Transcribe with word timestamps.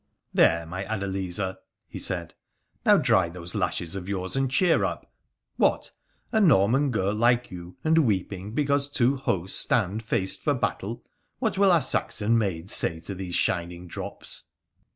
'There, 0.33 0.65
my 0.65 0.83
Adeliza,' 0.85 1.59
he 1.87 1.99
said; 1.99 2.33
'now 2.87 2.97
dry 2.97 3.29
those 3.29 3.53
lashes 3.53 3.95
of 3.95 4.09
yours 4.09 4.35
and 4.35 4.49
cheer 4.49 4.83
up. 4.83 5.13
What! 5.57 5.91
A 6.31 6.41
Norman 6.41 6.89
girl 6.89 7.13
like 7.13 7.51
you, 7.51 7.77
and 7.83 7.99
weeping 7.99 8.55
because 8.55 8.89
two 8.89 9.15
hosts 9.17 9.59
stand 9.59 10.01
faced 10.01 10.41
for 10.41 10.55
battle 10.55 11.03
1 11.37 11.37
What 11.51 11.57
will 11.59 11.71
our 11.71 11.83
Saxon 11.83 12.35
maids 12.35 12.73
say 12.73 12.99
to 13.01 13.13
these 13.13 13.35
shining 13.35 13.85
drops 13.85 14.45